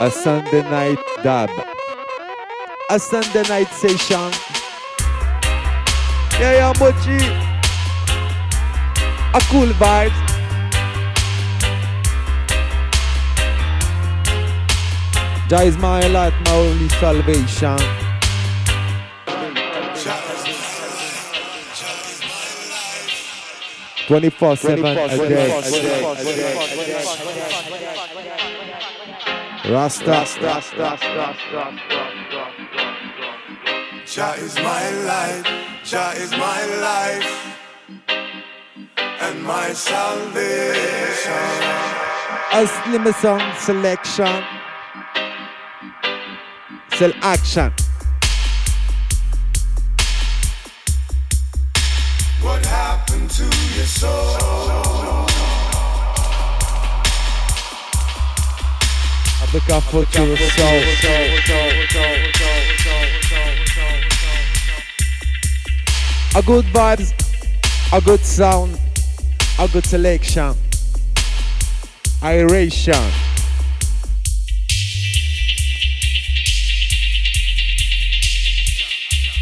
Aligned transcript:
A 0.00 0.10
Sunday 0.10 0.62
night 0.62 0.98
dub. 1.22 1.50
A 2.90 2.98
Sunday 2.98 3.42
night 3.48 3.68
session. 3.68 4.32
Yeah, 6.40 6.54
yeah, 6.54 6.72
Mochi. 6.80 7.16
A 9.32 9.40
cool 9.50 9.72
vibes. 9.78 10.20
Jah 15.48 15.62
is 15.62 15.76
my 15.78 16.00
light, 16.08 16.34
my 16.44 16.52
only 16.52 16.88
salvation. 16.88 17.78
Twenty-four 24.06 24.56
seven 24.56 24.84
a 24.84 25.18
day. 25.28 25.50
Rasta. 29.66 30.04
Rasta, 30.04 30.40
Rasta, 30.42 30.76
Rasta, 30.76 31.16
Rasta, 31.16 31.56
Rasta. 31.56 32.04
Jah 34.04 34.34
is 34.36 34.56
my 34.56 34.90
light, 35.08 35.44
Jah 35.82 36.12
is 36.16 36.30
my 36.32 36.66
life, 36.82 37.56
and 39.22 39.42
my 39.42 39.72
salvation. 39.72 41.32
A 42.52 42.66
slim 42.66 43.10
song 43.14 43.40
selection. 43.58 44.44
Sell 46.92 47.12
action. 47.22 47.72
What 52.42 52.66
happened 52.66 53.30
to 53.30 53.44
your 53.44 53.86
soul? 53.86 55.33
Look 59.54 59.70
out 59.70 59.84
for 59.84 59.98
your 59.98 60.36
soul. 60.36 60.82
A 66.36 66.42
good 66.42 66.64
vibes, 66.66 67.12
a 67.92 68.00
good 68.00 68.18
sound, 68.20 68.76
a 69.60 69.68
good 69.68 69.86
selection. 69.86 70.56
Iration. 72.20 72.94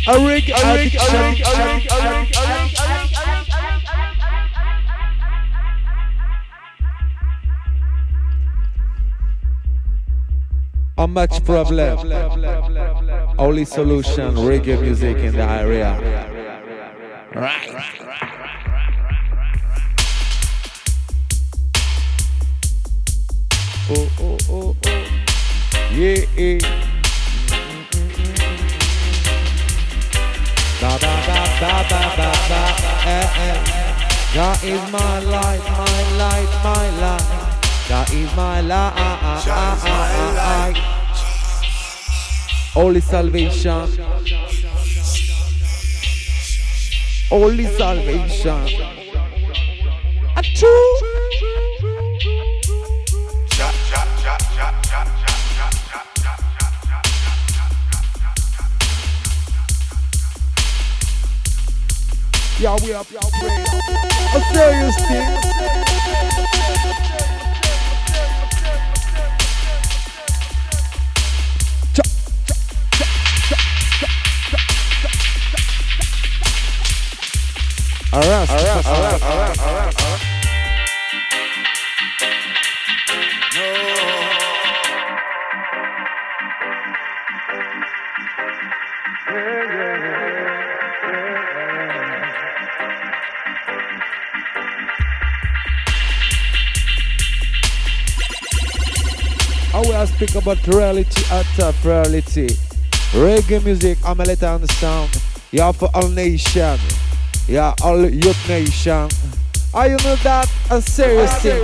A 0.09 0.27
rig 0.27 0.51
addiction. 0.51 1.01
A 2.37 2.62
much 11.07 11.45
problem. 11.45 11.99
Only 13.39 13.65
solution, 13.65 14.35
reggae 14.35 14.81
music 14.81 15.17
in 15.19 15.35
the 15.35 15.43
area. 15.43 15.99
Right. 17.35 17.71
Oh, 23.91 24.09
oh, 24.21 24.39
oh, 24.51 24.77
oh. 24.87 25.05
Yeah, 25.93 26.25
yeah. 26.37 26.59
Ba 30.81 30.99
ba 30.99 31.15
ba 31.27 31.39
ba 31.61 31.73
ba 31.91 32.03
ba 32.19 32.31
ba 32.49 32.63
eh 33.07 33.29
eh. 33.47 33.59
That 34.35 34.65
is 34.65 34.83
my 34.91 35.19
light, 35.21 35.65
my 35.79 36.01
light, 36.17 36.53
my 36.65 36.85
light. 37.01 37.52
That 37.93 38.11
is 38.15 38.35
my 38.35 38.63
life. 38.63 39.13
Only 42.75 43.03
salvation. 43.03 43.87
Only 47.31 47.67
salvation. 47.67 48.67
A 50.35 50.43
true. 50.43 50.97
Yeah, 62.59 62.79
we 62.83 62.95
are 62.95 63.05
praying. 63.05 63.67
A 64.35 64.41
serious 64.55 64.97
thing. 65.09 65.92
Arrest. 78.15 78.53
Arrest. 78.53 78.89
Arrest. 78.89 79.25
Arrest. 79.25 79.61
Arrest. 79.63 80.03
I 99.75 99.81
will 99.81 100.07
speak 100.07 100.35
about 100.35 100.67
reality 100.67 101.25
at 101.31 101.47
reality. 101.83 102.49
Reggae 103.15 103.65
music, 103.65 103.97
I'm 104.05 104.21
a 104.21 104.25
let 104.25 104.43
understand. 104.43 105.19
Yeah, 105.51 105.73
for 105.73 105.89
all 105.95 106.09
nation. 106.09 106.79
Yeah, 107.53 107.75
all 107.83 108.09
youth 108.09 108.49
nation. 108.49 109.11
Are 109.75 109.87
you 109.87 109.99
know 109.99 110.17
that? 110.25 110.51
A 110.71 110.81
serious 110.81 111.31
thing. 111.43 111.61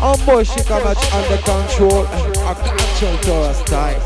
I'm 0.00 0.44
she 0.44 0.62
come 0.62 0.84
much 0.84 1.12
under 1.12 1.36
control. 1.38 2.06
A 2.06 2.54
control 2.54 3.18
to 3.18 3.34
our 3.34 3.54
style. 3.54 4.00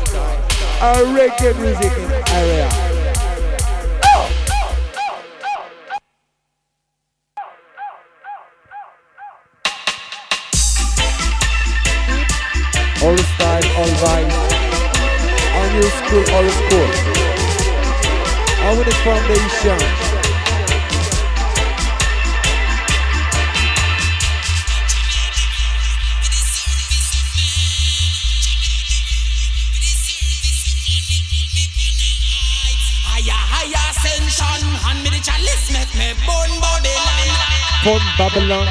A 0.81 1.05
reggae 1.13 1.53
music 1.61 1.95
in 1.99 2.11
area. 2.33 2.90
Babylon. 38.33 38.67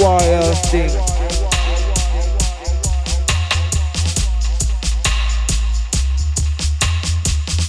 Wild 0.00 0.56
thing. 0.72 0.88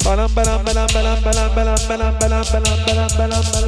Balam 0.05 0.31
balam 0.31 0.63
balam 0.63 0.87
balam 0.93 1.19
balam 1.23 1.49
balam 1.55 1.79
balam 1.89 2.13
balam 2.19 2.45
balam 2.47 3.09
balam. 3.17 3.41
Balam 3.51 3.62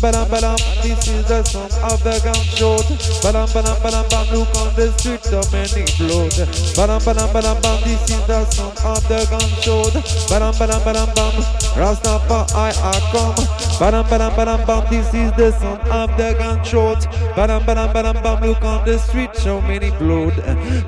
Badam 0.00 0.24
badam, 0.32 0.56
this 0.82 1.08
is 1.08 1.28
the 1.28 1.44
song 1.44 1.68
of 1.84 2.02
the 2.02 2.16
gunshot. 2.24 2.88
Badam 3.20 3.46
badam 3.52 3.76
badam 3.84 4.08
bam, 4.08 4.26
look 4.32 4.48
on 4.56 4.74
the 4.74 4.90
street, 4.96 5.22
so 5.22 5.44
many 5.52 5.84
blood. 6.00 6.32
Badam 6.72 7.00
badam 7.04 7.28
badam 7.28 7.60
bam, 7.60 7.76
this 7.84 8.00
is 8.08 8.26
the 8.26 8.44
song 8.48 8.72
of 8.80 9.06
the 9.08 9.20
gunshot. 9.28 9.92
Badam 10.32 10.54
badam 10.56 10.80
badam 10.80 11.14
bam, 11.14 11.32
Rastafari 11.76 12.72
I 12.80 12.96
come. 13.12 13.34
Badam 13.76 14.04
badam 14.08 14.30
badam 14.32 14.66
bam, 14.66 14.88
this 14.88 15.06
is 15.12 15.32
the 15.36 15.52
song 15.60 15.80
of 15.92 16.08
the 16.16 16.32
gunshot. 16.38 17.04
Badam 17.36 17.60
badam 17.68 17.92
badam 17.92 18.22
bam, 18.22 18.40
look 18.40 18.62
on 18.64 18.82
the 18.86 18.98
street, 18.98 19.36
so 19.36 19.60
many 19.60 19.90
blood. 20.00 20.32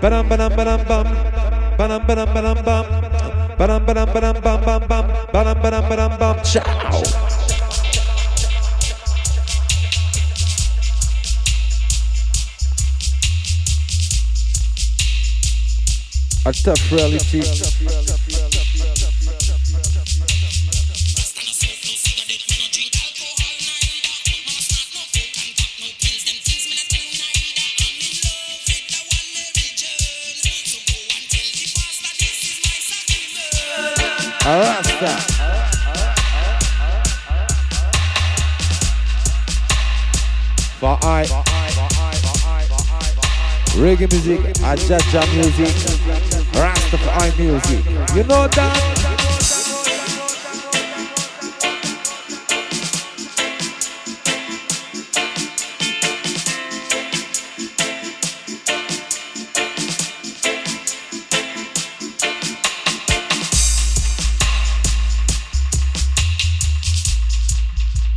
Badam 0.00 0.26
badam 0.26 0.56
badam 0.56 0.88
bam, 0.88 1.04
badam 1.76 2.00
badam 2.06 2.32
badam 2.32 2.64
bam. 2.64 2.84
Badam 3.58 3.84
badam 3.84 4.06
badam 4.08 4.42
bam 4.42 4.60
bam 4.64 4.88
bam, 4.88 5.04
badam 5.34 5.62
badam 5.62 5.84
badam 5.88 6.18
bam, 6.18 6.42
ciao. 6.42 7.31
A 16.44 16.52
tough 16.52 16.90
reality. 16.90 17.40
Rasta. 34.44 35.16
For 40.80 40.98
I. 41.02 41.51
Reggae 43.74 44.06
music, 44.12 44.40
Ajaja 44.62 45.22
music, 45.34 45.74
Rastafari 46.52 47.38
music. 47.38 47.84
You 48.14 48.24
know 48.24 48.46
that? 48.48 49.02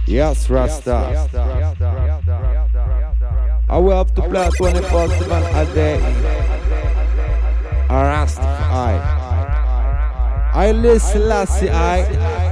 Yes, 0.07 0.49
Rasta. 0.49 1.27
I 3.75 3.77
will 3.77 3.97
have 3.97 4.15
to 4.15 4.21
play 4.21 4.49
24 4.55 5.09
7 5.09 5.43
a 5.53 5.75
day. 5.75 5.99
Rasta. 7.89 8.41
I. 8.41 8.93
I 10.53 10.71
listen, 10.71 11.27
Lassie. 11.27 11.69
I. 11.69 12.44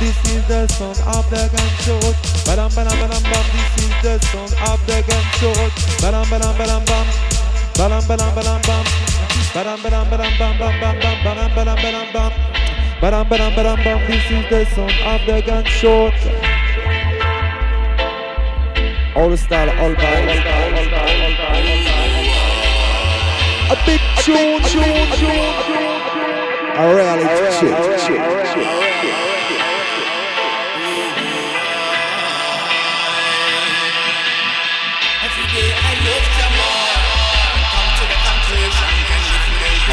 this 0.00 0.16
is 0.30 0.42
the 0.46 0.66
sound 0.68 0.98
of 1.14 1.24
the 1.30 1.48
gunshot. 1.52 2.16
Badam 2.46 2.70
badam 2.76 2.96
badam 3.00 3.22
bam, 3.30 3.46
this 3.52 3.72
is 3.84 3.94
the 4.02 4.14
sound 4.28 4.52
of 4.68 4.80
the 4.86 4.98
gunshot. 5.08 5.72
Badam 6.02 6.24
badam 6.30 6.54
badam 6.58 6.82
bam, 6.86 7.06
badam 7.78 8.02
badam 8.08 8.30
badam 8.36 8.60
bam, 8.66 8.84
badam 9.54 9.78
badam 9.82 10.04
badam 10.10 10.32
bam 10.38 10.58
bam 10.58 10.74
bam 10.80 10.94
bam, 11.00 11.16
badam 11.24 11.48
badam 11.56 11.76
badam 11.84 12.06
bam, 12.12 12.32
badam 13.00 13.24
badam 13.28 13.50
badam 13.56 13.76
bam, 13.84 13.98
this 14.06 14.26
is 14.30 14.44
the 14.50 14.60
sound 14.74 14.96
of 15.12 15.20
the 15.26 15.36
gunshot. 15.46 16.14
All 19.16 19.36
style, 19.36 19.70
all 19.80 19.94
vibes. 19.94 20.86
A 23.68 23.76
big 23.86 24.00
tune, 24.22 24.62
tune, 24.62 25.08
tune, 25.16 25.52
tune. 25.66 25.96
A 26.76 26.94
reality 26.94 27.24
check. 27.58 27.72
Every 27.80 29.35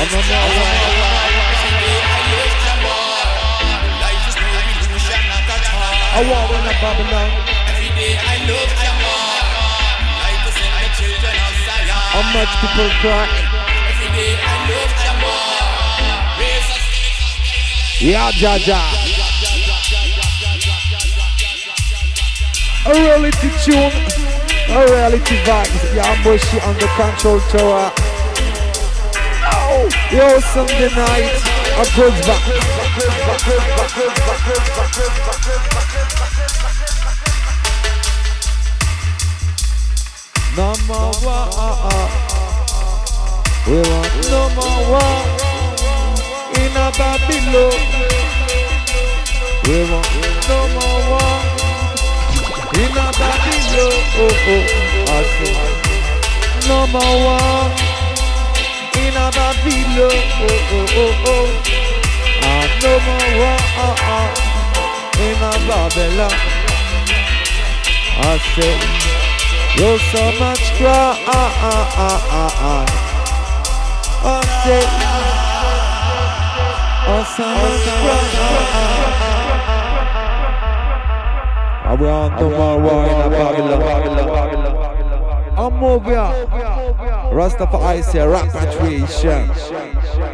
I 0.03 0.11
walk 6.27 6.51
in 6.51 6.59
Babylon. 6.83 7.31
Every 7.71 7.87
day 7.95 8.19
I 8.19 8.35
love 8.43 8.67
Jamal. 8.83 9.15
Life 10.19 10.43
to 10.43 10.51
send 10.59 10.75
the 10.75 10.91
children 10.99 11.31
of 11.31 11.55
Zion. 11.63 11.87
How 11.87 12.19
much 12.35 12.51
people 12.59 12.91
cry? 12.99 13.31
Love 14.67 14.91
Jamal. 14.99 15.71
Raise 16.35 16.67
a 16.67 18.03
Yeah, 18.03 18.27
reality 22.91 23.47
tune, 23.63 23.95
a 24.67 24.83
reality 24.83 25.39
vibes. 25.47 25.95
Yeah, 25.95 26.11
Bushy 26.23 26.59
on 26.59 26.75
the 26.75 26.91
control 26.99 27.39
tower. 27.47 28.02
Yo, 30.13 30.39
Sunday 30.39 30.93
night, 30.93 31.25
a 31.73 31.85
good 31.95 32.13
back. 32.21 32.43
Number 40.55 41.03
one, 41.25 41.49
uh-uh. 41.57 42.09
we 43.65 43.77
want 43.81 44.13
number 44.29 44.69
one 44.93 45.25
in 46.61 46.77
a 46.77 46.93
Babylon. 46.93 47.73
We 49.65 49.77
want 49.89 50.13
number 50.45 50.93
one 51.09 51.41
in 52.77 52.93
a 52.93 53.09
Babylon. 53.17 53.97
Oh, 54.13 54.29
oh, 54.45 54.65
I 55.09 55.25
say 55.33 55.57
number 56.69 57.01
one 57.01 57.92
in 59.13 59.19
a 59.19 59.29
Babylon. 59.29 60.09
Oh, 60.41 60.73
oh, 60.73 60.97
oh, 60.97 61.29
oh. 61.29 61.45
And 62.49 62.71
number 62.81 63.29
one 63.45 63.61
in 65.21 65.37
a 65.37 65.53
Babylon. 65.67 66.33
I 68.15 68.37
say. 68.55 68.75
You're 69.75 69.99
so 69.99 70.23
much 70.39 70.63
cry. 70.77 71.17
Uh, 71.25 71.33
uh, 71.63 71.97
uh, 71.97 72.85
I 74.25 74.41
say, 74.63 74.83
oh, 77.07 77.23
so 77.35 77.45
much 77.61 77.85
cry. 78.01 78.21
On 81.93 82.29
tomorrow 82.37 83.03
in 83.03 83.19
a 83.21 83.29
Babylon. 83.29 84.23
I'm 85.55 85.83
over 85.83 86.09
here. 86.09 86.47
Rastafari 87.31 88.03
say 88.03 88.25
repatriation. 88.25 89.51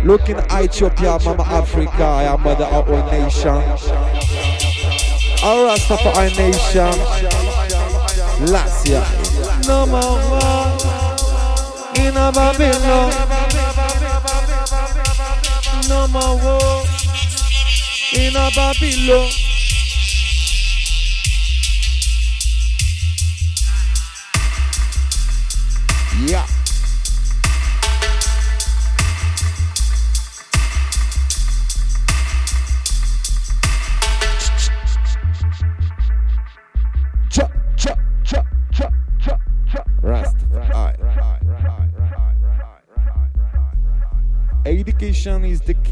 Looking 0.08 0.38
at 0.38 0.64
Ethiopia, 0.64 1.20
Mama 1.26 1.44
Africa, 1.44 2.04
I 2.04 2.24
am 2.24 2.42
mother 2.42 2.66
of 2.66 2.90
all 2.90 3.12
nation. 3.12 3.50
A 5.42 5.52
Rastafari 5.66 6.38
nation. 6.38 6.96
Last 8.48 8.88
year. 8.88 9.04
Number 9.68 10.00
one 10.00 10.72
in 12.00 12.16
a 12.16 12.32
Babylon. 12.32 13.12
Number 15.90 16.20
one 16.20 16.86
in 18.14 18.36
a 18.36 18.50
Babylon. 18.56 19.49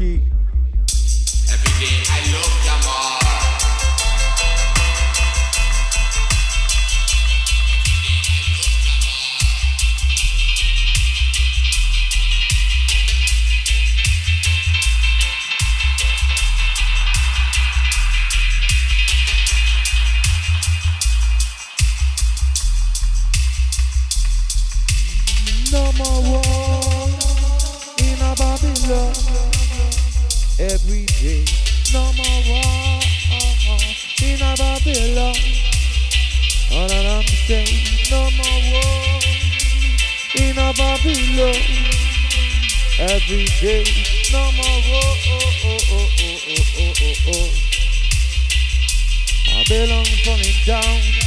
Education 0.00 0.37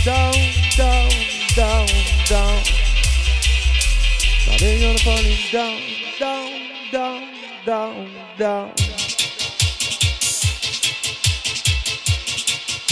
down, 0.04 0.34
down, 0.78 1.10
down, 1.56 1.88
down, 1.88 1.88
down. 2.28 2.64
Babylon 4.48 4.98
falling 4.98 5.38
down, 5.52 5.80
down, 6.20 6.52
down, 6.92 7.22
down, 7.66 8.10
down. 8.38 8.72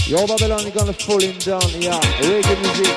Yo, 0.08 0.25
Babylon, 0.25 0.62
you're 0.63 0.72
gonna 0.72 0.93
falling 0.93 1.38
down, 1.38 1.69
yeah. 1.79 2.00
Reggae 2.22 2.55
music. 2.62 2.96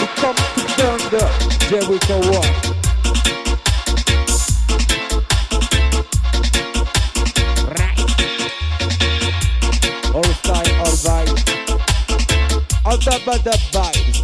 We 0.00 0.06
come 0.16 0.36
to 0.36 1.10
the 1.10 1.22
Jericho 1.68 2.16
wall. 2.30 2.81
da 13.04 13.18
da 13.42 13.50
vibe. 13.50 14.21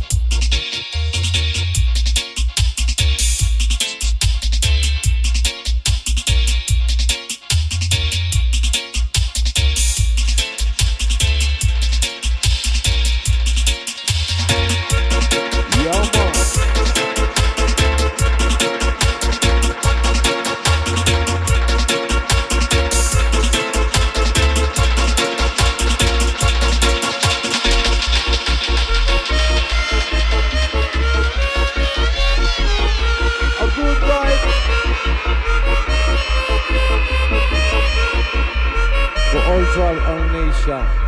control, 39.79 40.01
own 40.09 40.33
nation. 40.33 41.08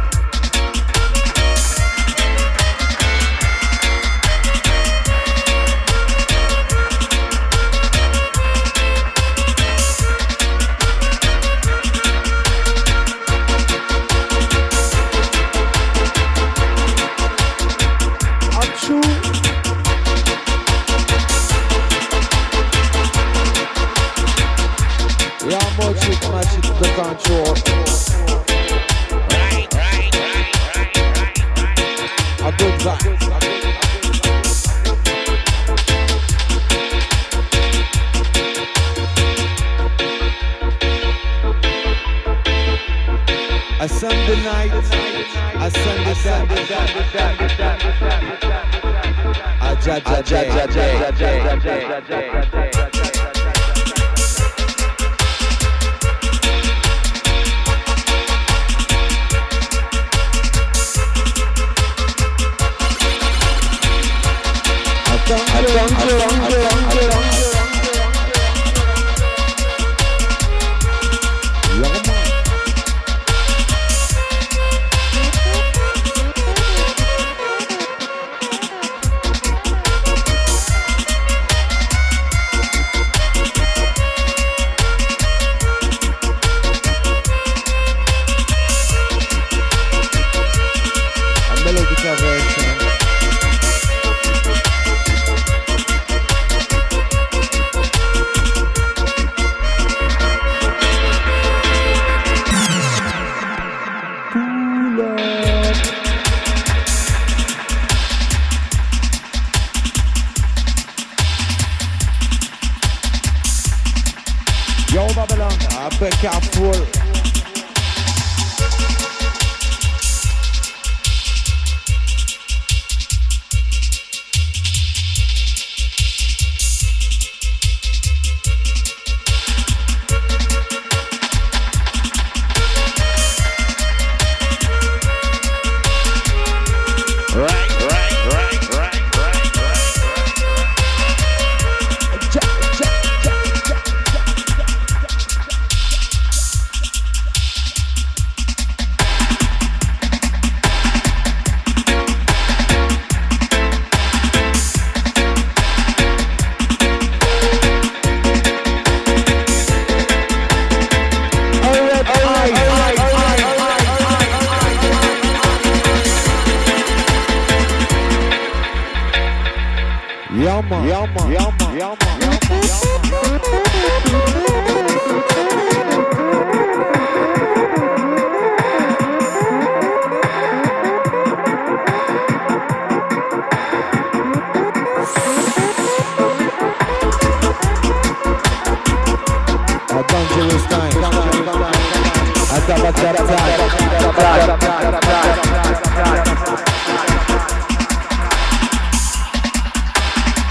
Dungeon. 65.73 66.40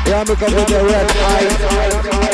Yeah, 0.09 0.21
I'm 0.21 0.25
gonna 0.25 0.55
be 0.55 0.63
the 0.63 0.83
red 0.85 2.19
light. 2.19 2.28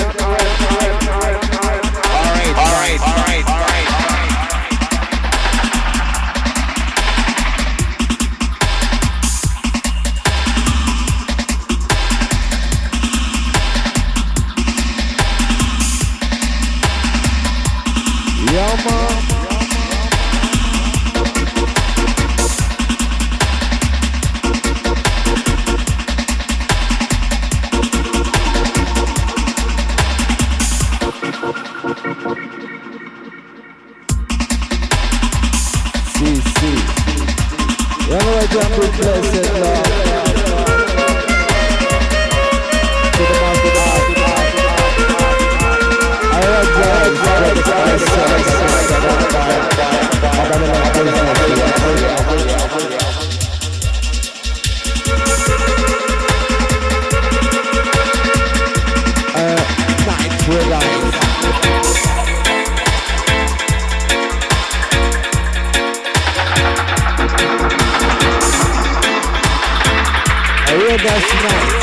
guys. 71.05 71.74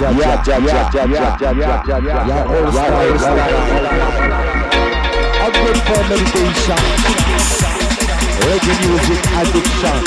A 0.00 0.02
good 0.02 0.16
for 5.84 6.00
meditation. 6.08 6.80
Reggae 8.40 8.74
music 8.80 9.20
addiction. 9.36 9.98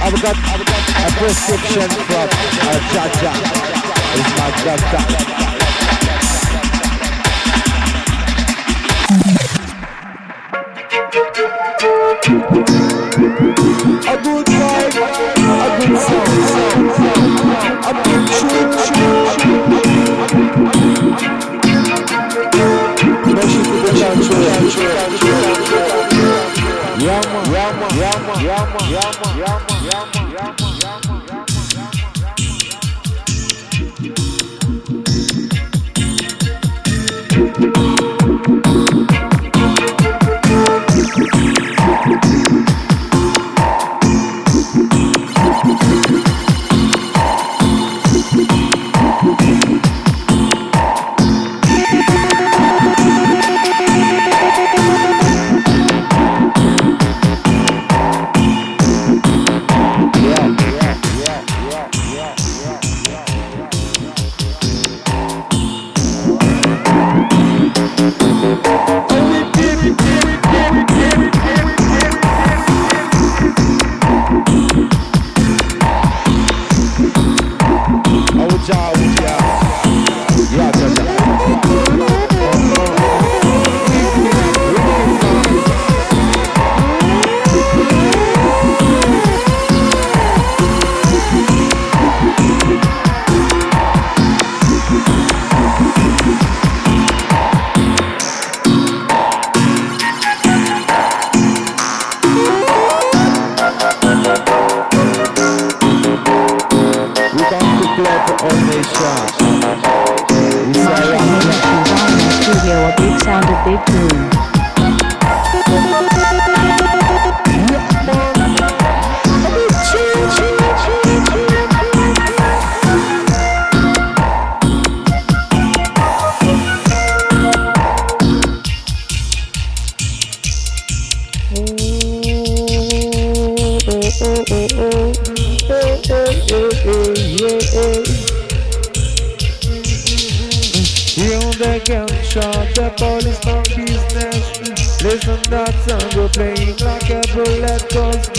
I've 0.00 0.16
got, 0.22 0.36
a 0.40 1.10
prescription 1.18 1.88
from 2.08 2.28
Jaja. 2.88 3.32
It's 4.16 4.30
my 4.38 4.48
doctor. 4.64 5.02
A 14.08 14.12
good 14.22 14.57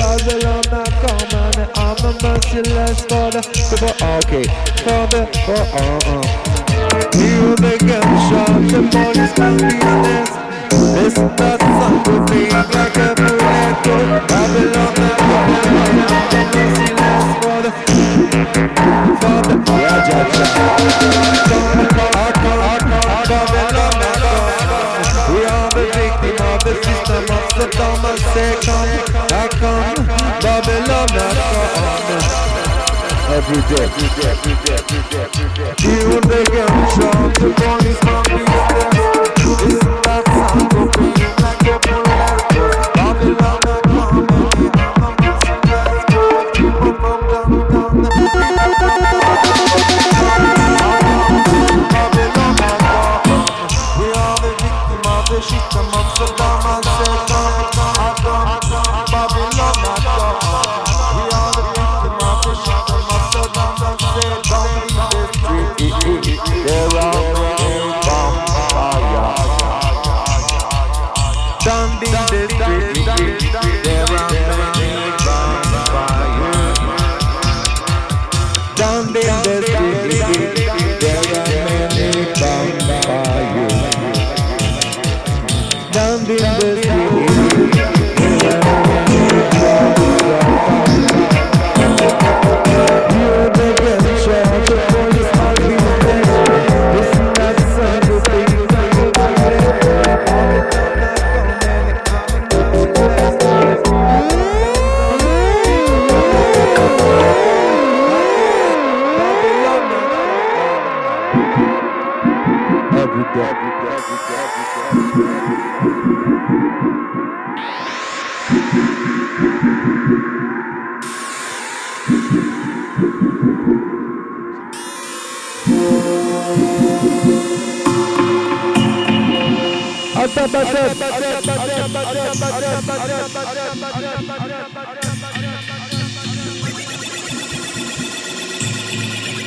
God 0.10 0.26
will 0.26 0.42
not 0.42 0.72
my 0.72 0.82
and 1.38 1.70
I'm 1.78 1.98
a 2.04 2.12
merciless 2.24 3.06
father. 3.06 3.42
People 3.54 3.94
okay, 4.18 4.46
father, 4.82 5.30
oh 5.48 5.70
oh 5.78 6.00
oh. 6.10 6.26
Hear 7.14 7.54
the 7.62 7.78
gunshot, 7.78 8.58
the 8.72 8.82
body's 8.90 9.34
business. 9.38 10.30
This 10.98 11.14
that 11.14 11.62
sound 11.62 12.08
will 12.08 12.26
be 12.26 12.50
like 12.50 12.98
a 12.98 13.14
bullet 13.22 13.76
gold. 13.86 14.26
Babylon 14.28 14.94
the 14.98 15.10
father, 15.30 15.70
I'm 15.78 16.34
a 16.34 16.42
merciless 16.42 17.30
father. 17.46 17.72
Father, 19.22 19.58
yeah, 19.70 20.08
yeah, 20.10 20.40
yeah 23.74 23.89
the 26.70 26.76
system 26.84 27.26
upside 27.36 27.72
down 27.72 28.06
and 28.06 28.20
say 28.34 28.54
come, 28.62 28.90
I 29.34 29.48
come, 29.58 30.06
Babylon 30.42 31.10
I 31.10 31.34
come. 31.50 32.50
Every 33.30 33.62
day, 33.70 33.86
every 33.86 34.10
day, 34.18 34.30
every 34.30 34.54
day, 34.66 34.78
every 34.78 35.02
day, 35.10 35.26
every 35.26 35.48
day. 35.58 35.74
Even 35.90 36.22
they 36.30 36.46
shot, 36.94 37.34
the 37.40 37.50
police 37.58 38.00
from 38.06 38.24
the 38.30 38.40
other. 38.54 38.90
That 40.06 40.24
sound? 40.26 40.74
Like 41.42 41.66
a 41.66 41.80
bullet. 41.80 42.94
Babylon. 42.96 43.69
down 72.06 72.28
this 72.32 72.52
street. 72.54 73.49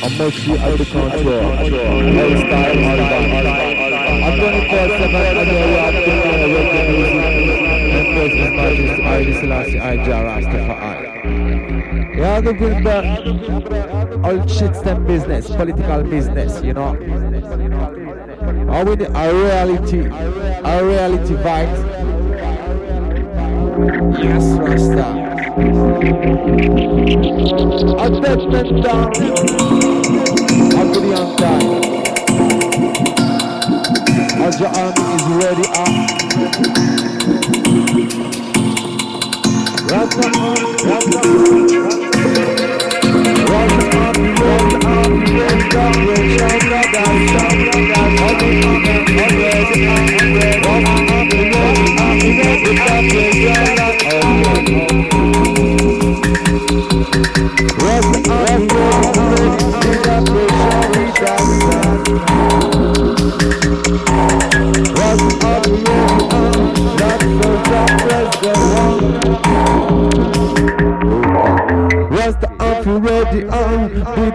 I'm 0.03 0.17
mostly 0.17 0.59
out 0.59 0.77
of 0.77 0.85
control. 0.85 1.45
All 1.45 1.65
style, 1.65 1.79
all 1.79 2.97
that. 2.97 3.23
I'm 4.23 4.37
24 4.37 4.87
7 4.99 5.15
and 5.15 5.47
you're 5.47 5.77
rocking 5.77 6.19
the 6.19 6.47
reggae 6.53 6.81
music. 6.91 7.23
And 7.93 8.07
first 8.17 8.35
is 8.35 8.51
Majesty, 8.51 9.01
I, 9.01 9.39
Selassie, 9.39 9.79
I, 9.79 9.95
Jah 10.03 10.23
Rastafari. 10.27 11.07
Yeah, 12.17 12.41
the 12.41 12.53
bring 12.53 12.83
back 12.83 13.05
all 14.25 14.45
shit 14.45 14.73
them 14.83 15.05
business, 15.05 15.47
political 15.47 16.03
business, 16.03 16.61
you 16.61 16.73
know. 16.73 16.97
Are 18.69 18.83
we 18.83 18.95
the, 18.95 19.07
a 19.17 19.33
reality, 19.33 19.99
a 19.99 20.83
reality 20.83 21.35
vibes? 21.35 21.79
Yes, 24.21 24.43
Rasta. 24.59 25.23
A 27.99 28.21
dead 28.21 28.41
man 28.49 28.81
down. 28.81 29.92
A 30.13 30.85
good 30.93 31.09
on 31.17 31.35
time. 31.37 31.69
As 34.43 34.59
your 34.59 34.69
army 34.69 35.05
is 35.15 35.25
ready 35.41 35.65
up. 35.73 35.93
Rasta 39.89 40.25
on, 40.37 40.59
Rasta 40.85 41.19
on. 41.23 41.69
Rasta 43.49 43.85
on, 43.93 44.17
Rasta 44.43 44.77
on, 44.83 45.17
Rasta 45.23 45.81
on, 45.83 46.09
Rasta 46.63 47.01
on, 47.01 47.19
Rasta 47.23 47.41
on, 47.41 48.39
Rasta 53.55 53.92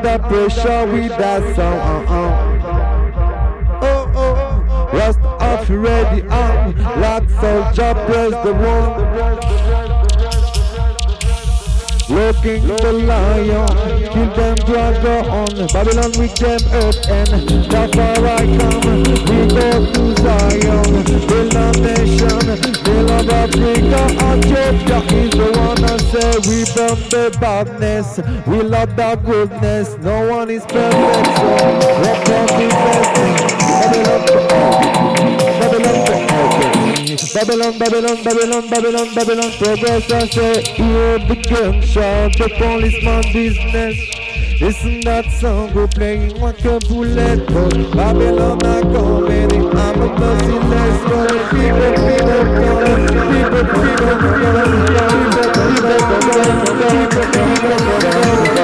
That 0.08 0.22
pressure, 0.22 0.86
with 0.90 1.10
that 1.18 1.54
sound 1.54 2.08
uh, 2.08 2.14
uh. 2.14 2.32
Oh, 3.82 4.10
oh, 4.16 4.90
Rasta 4.90 5.28
up, 5.28 5.68
ready 5.68 6.22
on 6.28 6.74
Like 6.98 7.28
soldier, 7.28 7.92
press 8.06 8.32
the 8.42 8.54
one 8.54 9.87
Looking 12.08 12.66
the 12.66 12.92
lion, 13.04 13.68
kill 14.12 14.30
them 14.34 14.56
dragon 14.64 15.28
on 15.28 15.52
Babylon 15.68 16.12
with 16.16 16.34
them 16.36 16.60
earth 16.72 17.06
and 17.08 17.28
that's 17.70 17.94
where 17.96 18.26
I 18.26 18.46
come. 18.56 18.80
We 19.28 19.46
go 19.52 19.84
to 19.92 20.16
Zion, 20.16 21.04
build 21.28 21.54
a 21.54 21.72
nation, 21.84 22.44
build 22.82 23.10
of 23.10 23.28
Africa. 23.28 24.00
Ethiopia 24.32 24.98
is 25.12 25.30
the 25.30 25.48
one 25.58 25.80
that 25.82 26.00
say 26.10 26.32
we 26.48 26.64
burn 26.74 26.96
the 27.10 27.24
badness, 27.38 28.18
we 28.46 28.62
love 28.62 28.96
the 28.96 29.16
goodness. 29.24 29.96
No 29.98 30.30
one 30.30 30.50
is 30.50 30.64
perfect, 30.64 31.26
so 31.36 31.46
rock 32.02 32.28
on 32.30 32.46
the 32.56 32.68
best. 32.72 33.12
Babylon, 33.68 35.57
Babylon, 37.34 37.78
Babylon, 37.78 38.24
Babylon, 38.24 38.68
Babylon, 38.70 39.14
Babylon, 39.14 39.52
progress. 39.58 40.10
I 40.10 40.26
say, 40.28 40.62
hear 40.72 41.18
the 41.18 41.36
gunshot, 41.48 42.32
the 42.38 42.48
policeman 42.56 43.22
business. 43.32 43.96
Listen 44.60 45.00
that 45.02 45.30
song, 45.32 45.72
go 45.74 45.86
playing 45.86 46.40
like 46.40 46.64
a 46.64 46.78
bullet, 46.80 47.46
Babylon 47.94 48.64
are 48.64 48.82
coming. 48.82 49.52
I'm 49.76 50.00
a 50.00 50.08
merciless, 50.18 51.02
but 51.04 51.30
people, 51.50 51.94
people, 52.08 52.44
people, 53.30 53.64
people, 53.84 54.18
A 58.50 58.57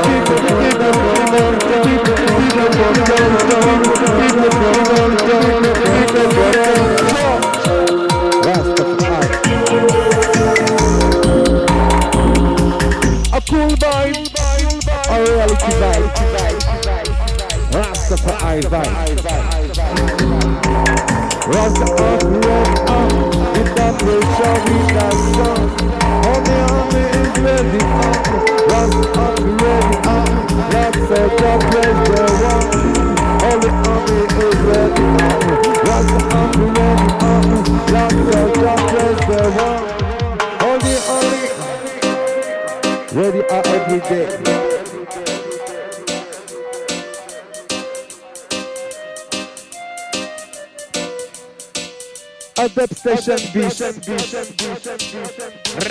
Adept 53.07 53.21
session 53.21 53.95
beat. 54.07 54.25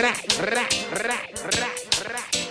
Right, 0.01 0.39
right, 0.39 0.73
right, 1.05 1.29
right, 1.53 1.81
right. 2.09 2.43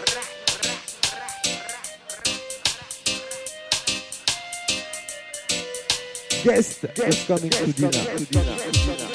Guest 6.44 6.84
is 6.98 7.24
coming 7.26 7.50
to 7.50 7.72
dinner. 7.72 9.11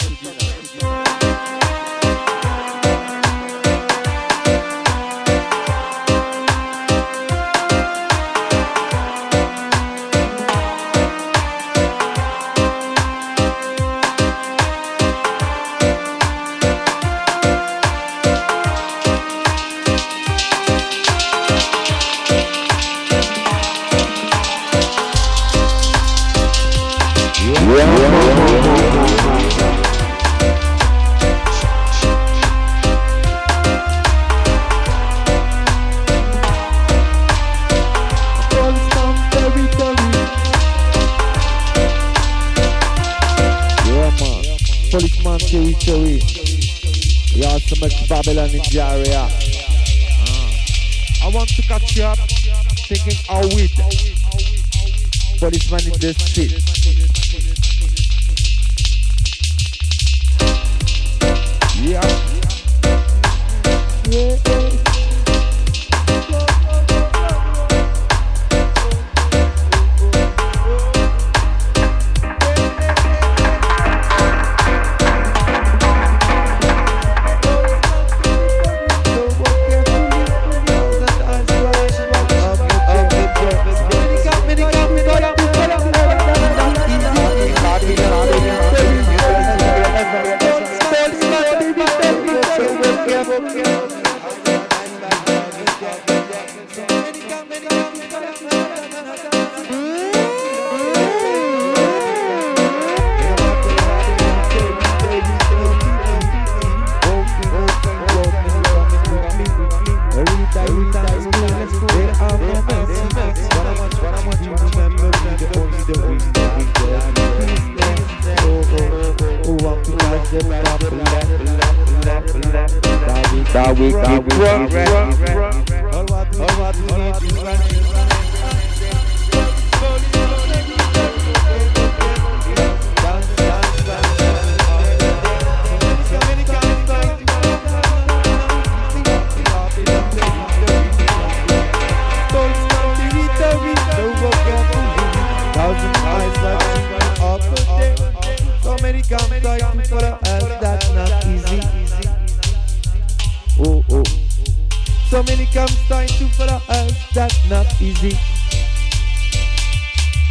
comes 155.57 155.87
time 155.87 156.07
to 156.07 156.27
follow 156.37 156.61
us, 156.69 156.93
that's 157.15 157.49
not 157.49 157.65
easy. 157.81 158.11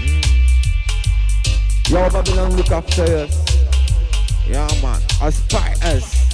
Mm. 0.07 0.23
Yo, 1.91 2.09
Babylon, 2.11 2.57
look 2.57 2.71
after 2.71 3.03
us. 3.03 3.35
Yeah, 4.47 4.69
man, 4.81 5.03
aspire 5.21 5.75
us. 5.83 6.31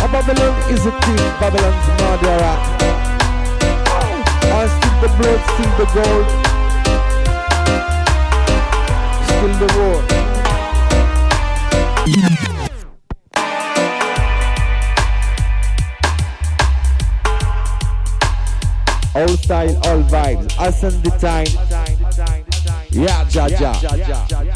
Oh, 0.00 0.08
Babylon 0.10 0.54
is 0.72 0.86
a 0.86 0.92
thief, 1.02 1.20
Babylon's 1.38 1.88
murderer. 2.00 2.56
I 4.48 4.64
steal 4.72 4.96
the 5.02 5.08
blood, 5.18 5.40
steal 5.52 5.72
the 5.76 5.86
gold, 5.92 6.26
steal 9.28 9.54
the 9.60 9.68
war. 9.76 10.00
All 19.18 19.36
style, 19.36 19.76
all 19.78 20.00
vibes. 20.04 20.46
Ascend 20.60 21.02
the 21.02 21.10
time. 21.18 21.48
Yeah, 22.90 23.26
ja, 23.28 23.48
ja. 23.48 24.47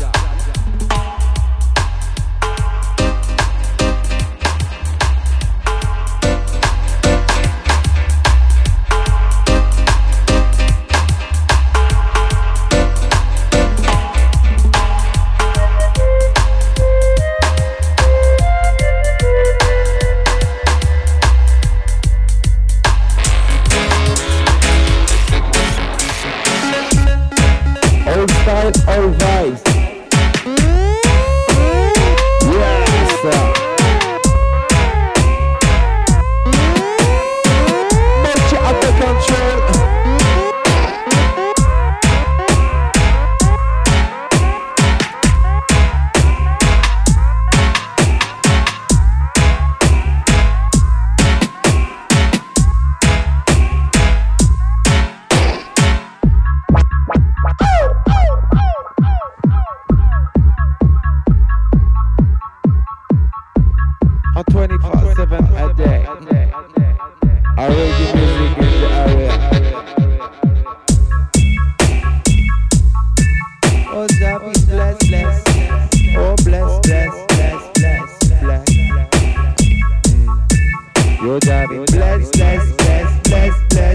bless, 83.43 83.65
bless. 83.69 83.92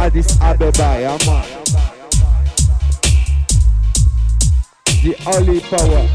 Addis 0.00 0.40
Ababa, 0.40 0.72
yeah, 0.98 1.18
man. 1.26 1.44
The 5.02 5.14
only 5.26 5.60
power. 5.60 6.08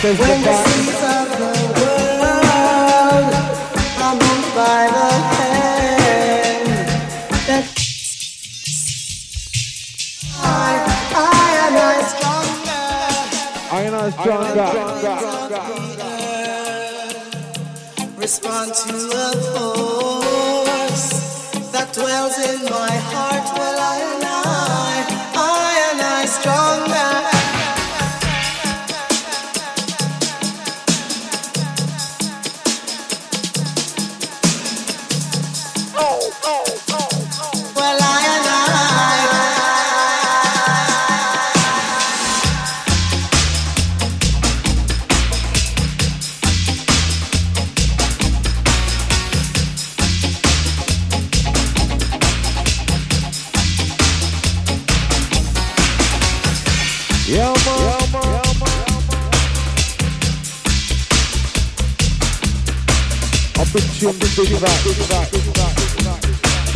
Says 0.00 0.18
the 0.18 0.93
To 18.64 18.70
a 18.70 19.30
force 19.52 21.10
that 21.70 21.92
dwells 21.92 22.38
in 22.38 22.64
my 22.64 22.90
heart. 23.12 23.43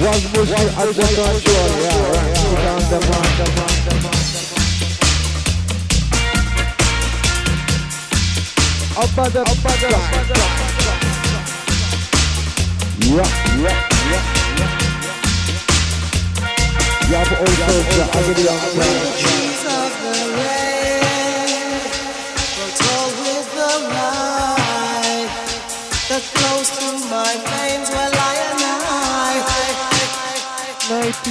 Was 0.09 0.25
Mushy 0.33 0.55
at 0.55 0.89
the 0.89 1.05
control? 1.05 1.37
Yeah, 1.45 2.09
right. 2.13 2.33
The. 2.89 2.97
Up 8.97 9.19
at 9.19 9.33
the, 9.33 9.41
up 9.43 9.67
at 9.67 9.77
the. 9.79 9.89
Yeah, 13.05 13.29
yeah, 13.59 13.77
yeah. 14.09 14.25
You 17.09 17.15
have 17.15 17.33
also 17.41 17.75
the 17.85 18.05
agony 18.17 19.48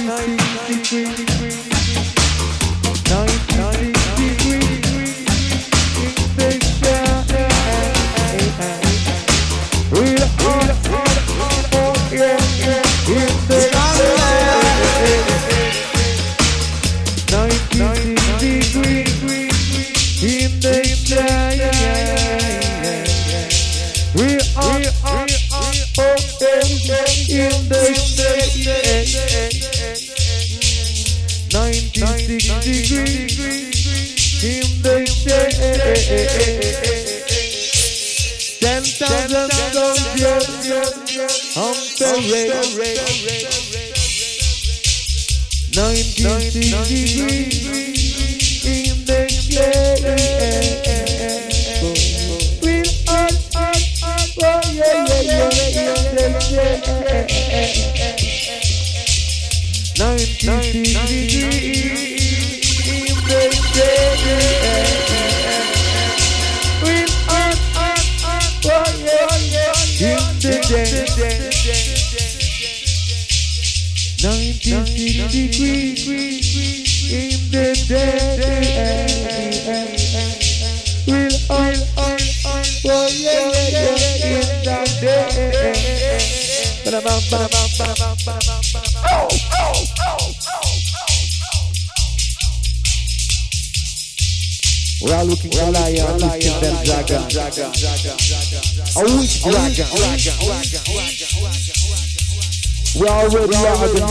I, 0.06 0.36
96 0.68 1.16
degrees. 1.16 1.48
96 1.48 1.57
on 40.70 41.74
parade. 41.98 42.52
96 45.74 46.88
degrees 46.88 47.64
in 48.66 49.04
the 49.06 49.28
shade. 49.28 50.04
Real 52.62 52.84
hot, 53.06 53.32
hot, 53.54 53.82
hot, 54.02 54.28
oh 54.42 54.60
yeah, 54.72 55.06
yeah, 55.08 55.22
yeah, 55.22 56.10
in 56.10 56.16
the 56.16 56.40
shade. 56.40 56.84
96 59.98 60.72
degrees 61.08 61.97
dragon. 97.08 97.72
A 98.96 99.02
witch 99.16 99.40
dragon. 99.42 99.88
We 103.00 103.08
are 103.08 103.24
already 103.24 103.56
dragon. 103.56 104.04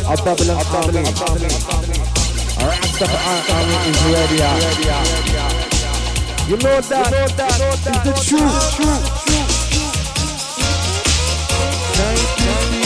A 0.00 0.16
Babylon 0.24 0.64
army. 0.72 1.04
Rastafari 2.56 3.42
army 3.52 3.76
is 3.90 4.00
ready. 4.12 4.38
You 6.48 6.56
know 6.56 6.80
that. 6.80 7.12
It's 7.12 7.84
the 7.84 8.12
truth. 8.24 9.16
96 11.96 12.70
degrees. 12.70 12.85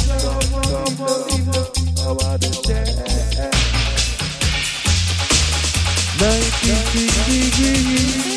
Bring, 6.93 7.07
bring, 7.07 8.21
bring, 8.21 8.30